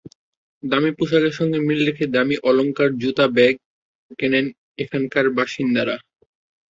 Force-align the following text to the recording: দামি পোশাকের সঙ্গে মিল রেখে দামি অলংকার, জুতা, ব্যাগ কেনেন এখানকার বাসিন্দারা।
দামি 0.63 0.91
পোশাকের 0.97 1.33
সঙ্গে 1.39 1.59
মিল 1.67 1.79
রেখে 1.87 2.05
দামি 2.15 2.35
অলংকার, 2.49 2.89
জুতা, 3.01 3.25
ব্যাগ 3.35 3.55
কেনেন 4.19 4.45
এখানকার 4.79 5.25
বাসিন্দারা। 5.37 5.95